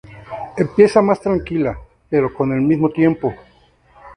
Empieza 0.57 0.99
más 0.99 1.21
tranquila, 1.21 1.77
pero 2.09 2.33
con 2.33 2.51
el 2.53 2.61
mismo 2.61 2.89
tiempo. 2.89 3.35